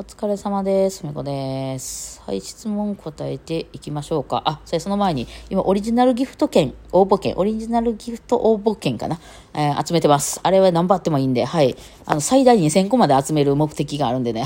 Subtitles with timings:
[0.00, 1.06] お疲れ様です。
[1.06, 2.22] みこです。
[2.24, 4.42] はい、質問答えていきましょうか。
[4.46, 9.20] あ、それその前に、今、オリジナルギフト券、応募券、オリジナルギフト応募券かな、
[9.52, 10.40] えー集めてます。
[10.42, 11.76] あれは何番あってもいいんで、はい。
[12.06, 14.44] あの、最大2000個まで集める目的があるんでね。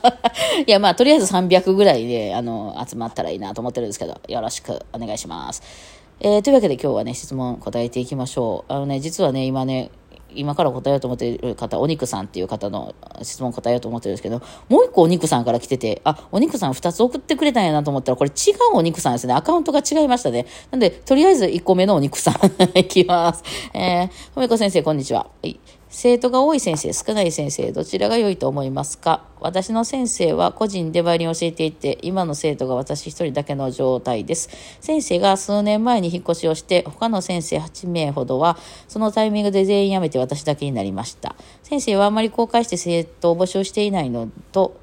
[0.68, 5.62] いや、まあ、とりあえず300ぐらいで、あの、集まったらいいなと思ってるんですけど、よろしくお願いします。
[6.20, 8.70] えーというわけで今日はね、質問答えていきましょう。
[8.70, 9.90] あのね、実はね、今ね、
[10.34, 19.34] 今から答えようと思っている方、お肉さんっていう方の質問答えようと思ってるんですけど、もう一個お肉さんから来てて、あ、お肉さん二つ送ってくれたんやなと思ったら、これ違うお肉さんですね。
[19.34, 20.46] アカウントが違いましたね。
[20.70, 22.34] なんで、とりあえず一個目のお肉さん
[22.78, 23.42] いきます。
[23.74, 25.20] えー、ふめこ先生、こんにちは。
[25.20, 25.58] はい
[25.94, 29.26] 生徒が多い先生、少ない先生、どちらが良いと思いますか？
[29.40, 34.48] 私の先生は個人でバイオリンを教えていて、今の生徒が私一人だけの状態です。
[34.80, 38.56] 先生が数年前に引っ越しをして、他の先生8名ほどは、
[38.88, 41.36] そのタイミングで全員辞めて私だけになりました。
[41.62, 44.78] 先生はあまり公開して生徒を募集していないのと、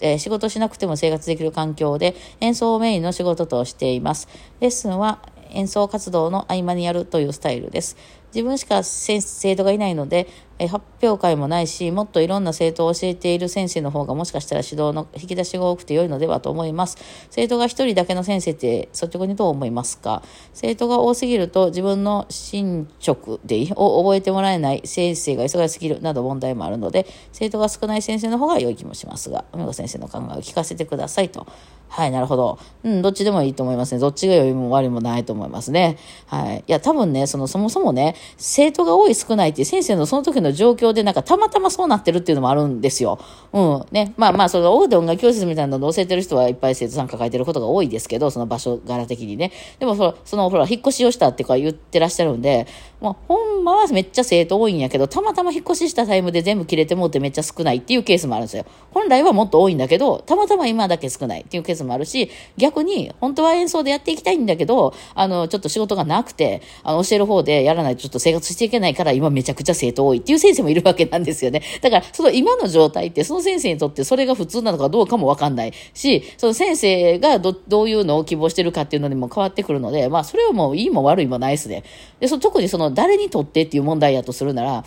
[0.00, 4.28] え仕事しなくても生活できる環境で演奏をメインの仕事としています。
[4.60, 7.96] レッスンは演奏活動の合間にやるというスタイルです。
[8.34, 9.20] 自分しか生
[9.54, 10.26] 徒がいないので、
[10.64, 16.98] え発表会もないし、もっといろんな生徒を教えている先生の方がもしかしたら指導の引き出しが多くて良いのではと思います。
[17.30, 20.22] 生徒が一人だけの先生って率直にどう思いますか？
[20.52, 31.46] 生徒が多すぎると自分の進捗でを覚えてもらえない先生が忙しすぎるなど問題もあるので、生徒が少ない先生の方が良い気もしますが、梅子先生の考えを聞かせてくださいと。
[31.86, 32.58] はい、なるほど。
[32.82, 34.00] うん、どっちでもいいと思いますね。
[34.00, 35.96] どっちが良いも悪いもないと思いますね。
[36.26, 36.64] はい。
[36.66, 43.18] いや、多分ね、その、そもそもね、生徒が多い少ないって先生のその時の状況でなんかたまたまそうなってるっていうのもあるんですよ。
[43.52, 43.86] うん。
[43.92, 44.14] ね。
[44.16, 49.52] まあまあ、その、大手音楽教室みたいなのを教えてる人はいっぱい生徒さん抱えてることが多いですけど、その場所柄的にね。
[49.78, 52.66] でも、その、その、ほら、引っ越しをしたってか言ってらっしゃるんで、
[53.00, 58.64] まあ、ほんまはめっちゃ生徒多いんやけど、たまたま引っ越ししたタイムで全部切れてもうてめっちゃ少ないっていうケースもあるんですよ。
[58.92, 71.62] 本来はもっと多いんだけど、たまたま今だけ少ないっていうケースもあるし、逆に、本当は演奏でやっていきたいんだけど、あの、ちょっと仕事がなくて、あの、教える方でやらないとちょっと生活していけないから、今めちゃくちゃ生徒多いっていう先生もいるわけなんですよね。
[71.82, 81.84] だから、その今の状態って、その先生にとってそれが普通なのかどうかもわかんないし、その先生がど、どういうのを希望してるかっていうのにも変わってくるので、まあ、それはもういいも悪いもないですね。
[82.20, 84.84] で、その特にその誰にとってっていう問題やとするなら、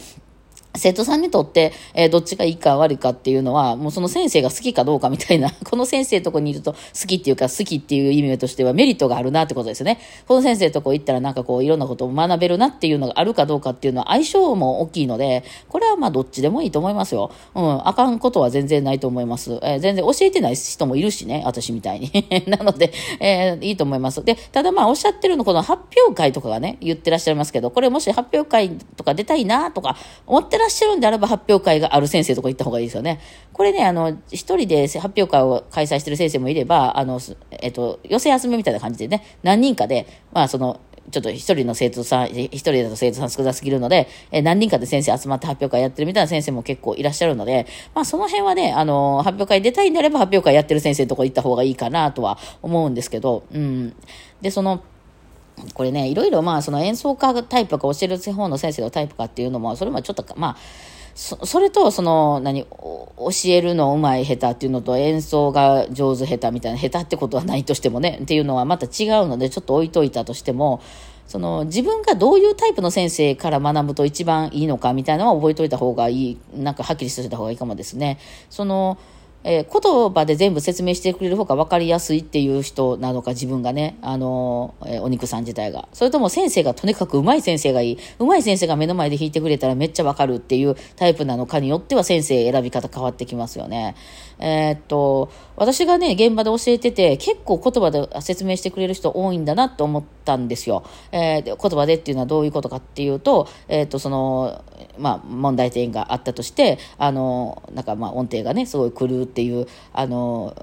[0.78, 6.78] 生徒さんにとって、えーどっちがいいか悪いかっていうのは、もうその先生が好きかどうかみたいな、 この先生とこにいると好
[7.08, 10.00] きっていうか好きっていう意味としてはメリットがあるなってことですよね。
[10.28, 17.32] この先生とこ行ったらなんかこういろんなことを学べるなっていうのがあるかどうかっていうのは相性も大きいので、これはまあどっちでもいいと思いますよ。
[17.56, 19.60] うん、あかんことは全然ないと思います。
[19.62, 22.12] えー全然教えてない人もいるしね、私みたいに。
[22.48, 24.24] なので、えーいいと思います。
[24.24, 33.20] で、ただまあおっしゃってるのこの発表会とかがね、言ってらっしゃいますけど、これもし発表会とか出たいなとか思ってららっしゃるんであれば発表会がある先生とか行った方がいいですよね。
[33.54, 37.20] これね、あの、一人で発表会を開催してる先生もいれば、あの、
[37.52, 53.96] えっと、寄せ集めみたいな感じでね、何人かで、まあその、ちょっと一人の生徒さん、一人だと生徒さん少なすぎるので、え何人かで先生集まって発表会やってるみたいな先生も結構いらっしゃるので、まあその辺はね、あの、発表会出たいんであれば発表会やってる先生のとこ行った方がいいかなとは思うんですけど、うん。
[54.42, 54.84] で、その、
[55.74, 60.58] これね、いろいろまあ、その演奏家タイプか教える方の先生のタイプかっていうのも、それもちょっと、まあ、
[61.16, 70.80] そそれと、その、何、教えるのうまい下手っていうのと演奏が上手下手みたいな、下手ってことはないとしてもね、っていうのはまた違うので、ちょっと置いといたとしても、
[71.28, 78.20] その自分がどういうタイプの先生から学ぶと一番いいのかみたいなのは覚えといた方がいい、なんかはっきりさせた方がいいかもですね。
[78.50, 78.98] その、
[79.44, 85.88] えー言葉で全部説明してくれる方が分かりやすいっていう人なのか、自分がね、あのーえーお肉さん自体が。
[85.94, 87.98] それとも先生がとにかくうまい先生がいい。
[88.20, 93.96] うまい先生が目の前で弾いてくれたらめっちゃ分かるっていうタイプなのかによっては先生選び方変わってきますよね。
[94.40, 100.84] えーっと、私がね、現場で教えてて、結構言葉で説明してくれる人多いんだなと思ったんですよ。
[101.12, 104.64] えー言葉でっていうのはどういうことかっていうと、えーっと、その、
[104.98, 110.54] まあ、問題点があったとして、あの、なんかまあ音程がね、すごい狂うっていう、あの、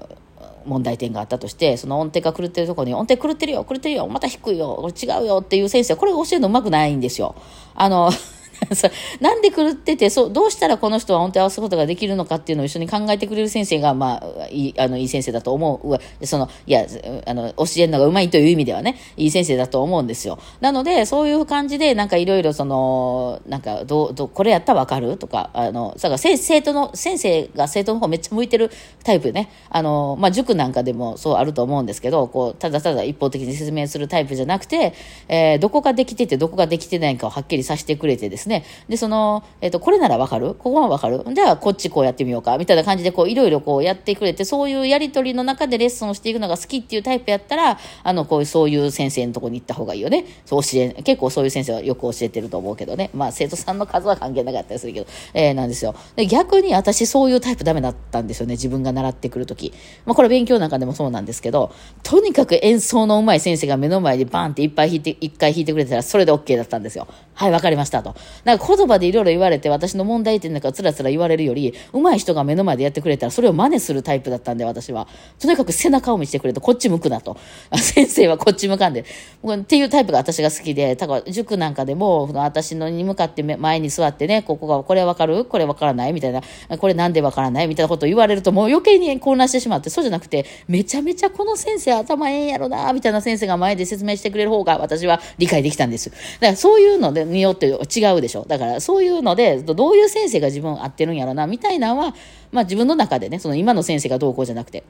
[0.65, 7.35] 問題点があったとして、その音程が狂ってるところに、音程狂ってるよ、狂ってるよ、また低いよ、これ違うよっていう先生、これ教えるのうまくないんですよ。
[7.75, 8.11] あの、
[9.21, 16.25] なんで狂っててそうどうしたらこの人は音程を合わすことができるのかっていうのを一緒に考えてくれる先生が、まあ、いいあのいい先生だと思う。
[16.25, 16.85] そのいや
[17.25, 20.39] あの教えるのがうまいという意味ではねいい先生だと思うんですよ。
[20.61, 25.17] なのでそういう感じでなんかいろいろそのなんかどうどうこれやったらわかる？
[25.17, 28.71] とかあのだから生生徒の先生が生徒の方めっちゃ向いてる
[29.03, 29.49] タイプね。
[29.69, 34.93] あの、まあ、塾なんかでもそうあると思うんですけどこうただただ一方的に説明するタイプじゃなくて、
[35.27, 38.63] えーどこができててどこができてないかをはっきりさせてくれてですですね。
[38.87, 40.53] で、その、えっ、と、これならわかる？
[40.53, 41.23] ここはわかる？
[41.33, 50.25] じゃあ、こっちこうやってみようかみたいな感じで、こう、いろいろこうやってくれて、そういうやりとりの中でレッスンをしていくのが好きっていうタイプやったら、あの、こういう、そういう先生のとこに行った方がいいよね。
[50.45, 53.09] そう教え、結構そういう先生はよく教えてると思うけどね。
[53.13, 55.95] まあ、生徒さんの数は関係なかったりするけど、えー、なんですよ。
[56.15, 58.53] で、逆に私そういうタイプダメだったんですよね。
[58.53, 59.73] 自分が習ってくるとき。
[60.05, 67.07] まあ、これ勉強なんかでもそうなんですけど、とにかく演奏の上手い先生が目の前でバーンっていっぱい弾いて、一回弾いてくれたら、それで OK だったんですよ。
[67.33, 68.15] はい、わかりましたと。
[68.43, 75.07] なんか言葉でいろいろ言われて、私の問題点なんかつらつら言われるより、上手い人が目の前でやってくれたら、それを真似するタイプだったんで、私は。
[75.39, 77.37] とにかく背中を見せてくれと、こっち向くなと。
[77.75, 79.05] 先生はこっち向かんで。
[79.45, 86.41] っていうタイプが私が好きで、だから塾なんかでも、私のに向かって前に座ってね、ここが、これわかるこれわからないみたいな、
[86.77, 96.09] これなんでわからないみたいなことを言われると、もう余計に混乱してしまって、そうじゃなくて、めちゃめちゃこの先生頭ええんやろな、みたいな先生が前で説明してくれる方が、私は理解できたんです。
[96.09, 97.71] だからそういうのによって違
[98.13, 98.45] うでしょ。
[98.47, 102.15] だからそういうので、どういう先生が自分合ってるんやろな、みたいなのは、
[102.51, 104.83] まあ自分の中でね、その今の先生がどうこうじゃなくて、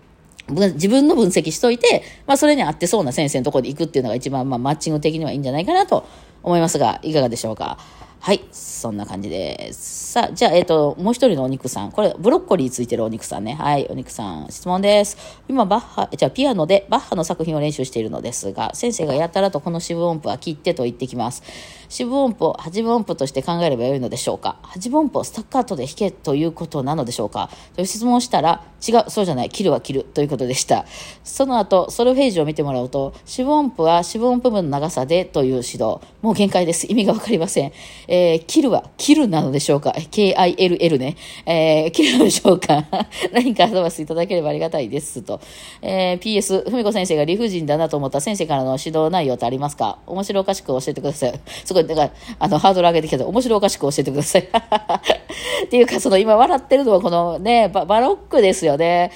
[0.47, 6.05] 自分の分析しといて、まあそれに合ってそうな先生のところで行くっていうのが一番、まあマッチング的にはいいんじゃないかなと
[6.43, 7.77] 思いますが、いかがでしょうか。
[8.25, 8.43] はい。
[8.51, 10.13] そんな感じです。
[10.13, 11.91] さあ、じゃあ、えっ、ー、と、もう一人のお肉さん。
[11.91, 13.53] これ、ブロッコリーついてるお肉さんね。
[13.53, 13.85] はい。
[13.87, 15.15] お肉さん、質問です。
[15.47, 21.43] 今、バッハ、じゃあ、ピアノでバッハの作品を練習しているのですが、先生がやたらとこの四分音符は切ってと言ってきます。
[21.87, 24.57] 四分音符を八分音符として考えればよいのでしょうか？
[24.63, 27.51] 八分音符をスタッカートで弾けということなのでしょうか？
[27.75, 30.87] という質問をしたら、違う、そうじゃない、切るは切るということでした。
[31.23, 35.99] その後、ソルフェージを見てもらうと、四分音符は四分音符分の長さでという指導。
[36.23, 36.87] もう限界です。
[36.89, 37.71] 意味がわかりません。
[38.07, 41.15] え、え切るはキルなのでしょうか ?K-I-L-L ね。
[41.45, 42.85] えー、キルでしょうか？
[43.33, 45.21] 何かアドバイスいただければありがたいです。
[45.21, 45.39] と。
[45.81, 49.99] えー、PS、ふみこ先生が理不尽だなと思った先生からの指導内容ってありますか？
[50.07, 51.39] 面白おかしく教えてください。
[51.65, 54.41] すごい、だから、あの、ハードル上げてきたけど、面白おかしく教えてください。
[55.65, 59.11] っていうか、その、今笑ってるのはこのね、ババロックですよね。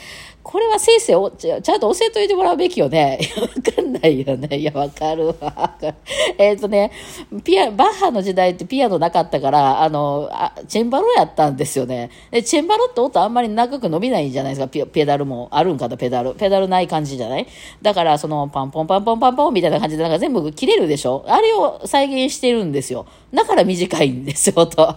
[0.51, 3.19] これは先生をちゃんと教えといてもらうべきよね。
[3.39, 4.57] わかんないよね。
[4.57, 5.75] いや、わかるわ。
[6.39, 6.89] えっとね、
[7.43, 12.09] ピア、バッハの時代ってピアノなかったから、あの、あチェンバロやったんですよね。
[12.31, 14.67] で、チェンバロって音あんまり長く伸びないんじゃないですか。
[14.67, 16.33] ピペダルもあるんかな、ペダル。
[16.33, 17.45] ペダルない感じじゃない？
[17.83, 21.23] だから、その、パンポンパンポンパンポンみたいな感じで、なんか全部切れるでしょ？
[21.27, 23.05] あれを再現してるんですよ。
[23.31, 24.95] だから短いんですよ、と。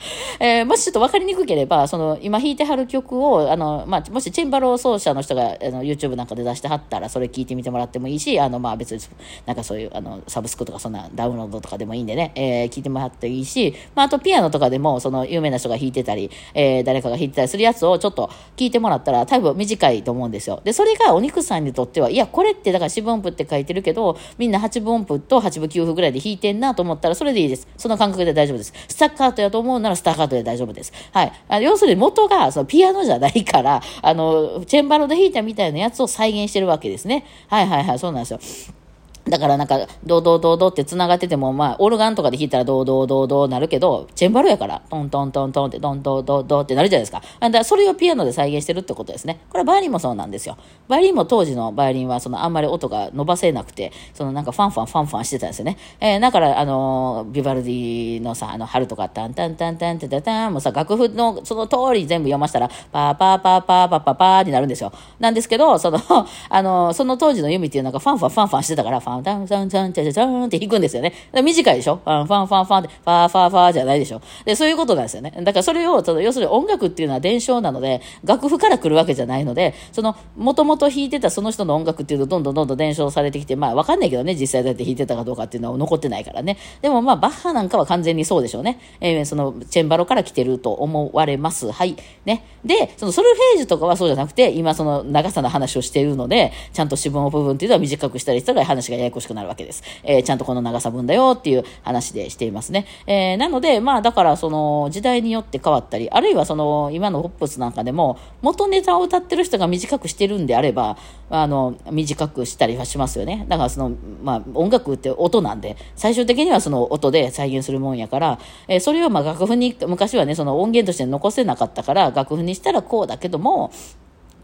[0.40, 9.00] えー、もしちょっと分かりにくければ、その、今弾いてはる曲を、あの、まあ、もしチェンバロ奏者の人が、あの、YouTube なんかで出してはったら、それ聞いてみてもらってもいいし、あの、まあ、別に、
[9.46, 20.60] なんかそういう、あの、サブスクとかそんなダウンロードとかでもいいんでね、えー、聞いてもらっていいし、まあ、あとピアノとかでも、その、有名な人が弾いてたり、えー、誰かが弾いてたりするやつをちょっと聞いてもらったら、多分短いと思うんですよ。
[20.64, 27.68] で、それがお肉さんにとっては、いや、これってだから四分音符って書いてるけど、みんな八分音符と八分九分ぐらいで弾いてんなと思ったら、それでいいです。
[27.76, 28.72] その感覚で大丈夫です。
[28.88, 30.92] スタッカートやと思うならスタッカートで大丈夫です。
[31.12, 31.32] はい。
[31.48, 37.24] あ要するに元がそのピアノじゃないから、あの、チェンバロで弾いたみたいなやつを再現してるわけですね。
[37.48, 38.79] はいはいはい、そうなんですよ。
[39.28, 47.22] だからなんか、ドドドドって繋がってても、まあ、オルガンとかで弾いたらドドドードなるけど、チェンバロやから、トントントントンってドンドドドってなるじゃないですか。
[47.40, 49.40] だからそれをピアノで再現してるってことですね。
[49.50, 50.56] これはバイオリンもそうなんですよ。
[50.88, 55.76] バイオリンも当時のバイオリンは、そのあんまり音が伸ばせなくて、そのなんかファンファンファンファンしてたんですよね。
[56.00, 64.92] えー、だから、あの、ビバルディのさ、あの、春とか、タンタンタンタンタンタンもさ、楽譜のその通り全部読ましたら、パーパーパーパーパーパーパーになるんですよ。
[65.18, 66.00] なんですけど、その、
[66.48, 71.12] あの、その当時の弓っていうのがファンファンファンファンしてたから、ァンタンタンタンタンタンって弾くんですよね。
[71.32, 71.96] 短いでしょ？
[71.96, 74.20] ファンファンファンファンって、ファーファーファーじゃないでしょ？
[74.44, 75.32] で、そういうことなんですよね。
[75.42, 86.56] だからそれを、要するに音楽っていうのは伝承なので、楽譜から来るわけじゃないので、その、もともと弾いてたその人の音楽っていうのどんどんどんどん伝承されてきて、まあわかんないけどね、実際だって弾いてたかどうかっていうのは残ってないからね。
[86.82, 88.80] でもまあ、バッハなんかは完全にそうでしょうね。
[89.00, 91.70] えー、その、チェンバロから来てると思われます。
[91.70, 91.96] はい。
[92.24, 92.44] ね。
[92.64, 99.82] で、そのソルフェージュとかはそうじゃなくて、今その長さの話をしているので、ちゃんと四分音部分っていうのは短くしたりしたら話がややこしくなるわけです。
[100.02, 102.86] えー、ちゃんとこの長さ分だよっていう話でしていますね。
[103.06, 110.96] えー、なので、まあだからその時代によって変わったり、あるいはその今のホップスなんかでも元ネタを歌ってる人が短くしてるんであれば、
[111.30, 113.46] あの、短くしたりはしますよね。
[113.48, 118.38] だからその、まあ音楽って音なんで、最終的にはその音で再現するもんやから、
[118.68, 123.70] えー、それをまあ楽譜に、昔はね、その音源として残せなかったから、楽譜にしたらこうだけども、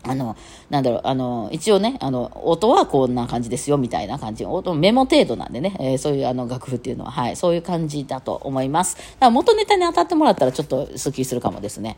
[0.09, 0.37] あの、
[0.71, 4.45] なんだろう、あの、一応ね、あの、音はこんな感じですよ、みたいな感じ。
[4.45, 8.97] 音、メモ程度なんでね、えー、そういうあの楽譜っていうのは、はい、そういう感じだと思います。
[8.97, 11.97] だから元ネタに当たってもらったらちょっとスッキリするかもですね。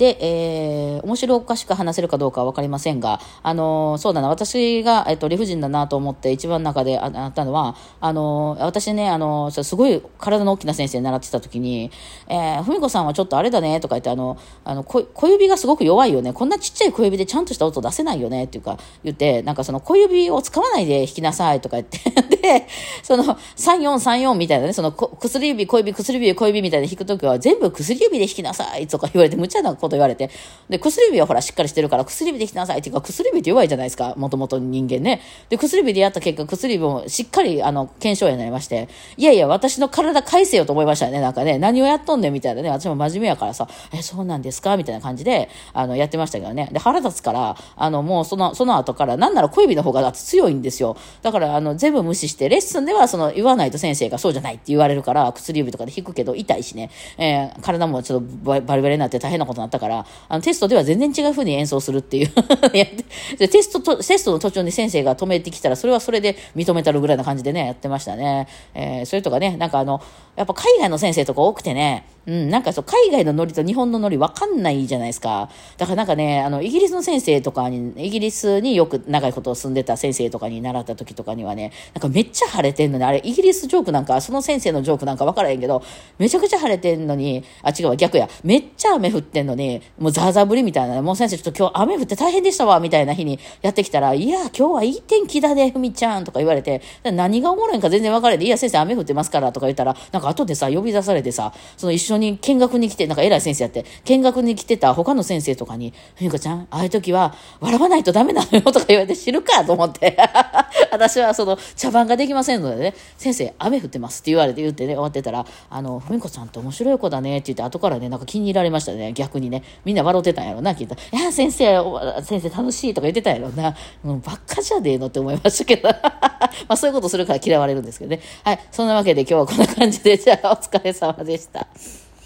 [0.00, 11.90] で、えー、面白おかしく話せるかどうかは分かりませんが、あのー、そうだな、私が、えっと、理不尽だなと思って一番中であったのは、あのー、私ね、あのー、すごい体の大きな先生に習ってた時に、
[12.28, 16.32] えー、ふみこさんはちょっとあれだね、とか言って、あの、あの小、小指がすごく弱いよね。
[16.32, 21.98] こんなちっちゃい小指でちゃんとした音出せないよね、っていうか、言って、なんかその小指を使わないで弾きなさい、とか言って
[22.40, 22.66] で、
[23.02, 30.30] その、3434みたいなね、その、薬指、小指、薬指、小指みたいな弾くときは、全部薬指で弾きなさい、とか言われて、無茶なことと言われて、
[30.68, 35.20] で、薬指はほら、しっかりしてるから、薬指で弾きなさい、っていうか、薬指って弱いじゃないですか、もともと人間ね。
[35.48, 44.76] で、薬指でやった結果、薬指もしっかり、あの、検証になりまして、いやいや、私の体返せよと思いましたね、なんかね、何をやっとんねん、みたいなね、私も真面目やからさ、え、そうなんですか？
[44.76, 46.68] みたいな感じで、あの、やってましたけどね。
[46.72, 50.96] で、腹立つから、あの、もうその、その後から、なんなら小指の方が強いんですよ。
[51.22, 62.30] だから、あの、全部無視して、レッスンでは、その、言わないと先生がそうじゃないって言われるから、薬指とかで弾くけど、痛いしね、えー、体もちょっとバリバリになって大変なことになったから、あの、テストでは全然違う風に演奏するっていう
[62.70, 63.48] で。
[63.48, 68.46] テストと、テストの途中に先生が止めてきたら、それはそれで認めたるぐらいな感じでね、やってましたね。
[68.74, 70.00] えー、それとかね、なんかあの、
[70.36, 75.48] やっぱ海外の先生とか多くてね、うん、なんかそう、海外のノリと日本のノリ分かんないじゃないですか。
[75.78, 85.82] だからなんかね、あの、イギリスの先生とかに、イギリスによく長いことを住んでた先生とかに習った時とかにはね、なんかめっちゃ晴れてんのに、あれ、イギリスジョークなんか、その先生のジョークなんか分からへんけど、
[86.18, 88.28] めちゃくちゃ晴れてんのに、あ、違うわ、逆や。
[88.44, 108.58] めっちゃ雨降ってんのに、もうザーザー降りみたいな、もう先生ちょっと今日雨降って大変でしたわ、みたいな日にやってきたら、いや、今日はいい天気だね、ふみちゃんとか言われて、何がおもろいんか全然分からへんで、いや、先生雨降ってますからとか言ったら、なんか後でさ、呼び出されてさ、その一緒に見学に来て、なんか偉い先生やって、見学に来てた他の先生とかに、ふみこちゃん、ああいう時は、笑わないとダメなの？
[108.58, 110.16] よとか言われて知るかと思って。
[110.92, 119.62] 私はその、茶番ができませんのでね、先生、雨降ってますって言われて言ってね、終わってたら、あの、ふみこちゃんって面白い子だねって言って、後からね、なんか気に入られましたね、逆にね。
[119.84, 121.00] みんな笑ってたんやろな、聞いたら。
[121.18, 121.78] いや、先生、
[122.22, 123.76] 先生楽しいとか言ってたんやろな。
[124.02, 125.06] もう、ばっかじゃねえの？
[125.06, 125.88] って思いましたけど。
[126.68, 128.20] まあ、そういうことするから嫌われるんですけどね。
[128.44, 128.60] はい。
[128.70, 131.66] そんなわけで今日はこんな感じで、じゃあ、お疲れ様でした。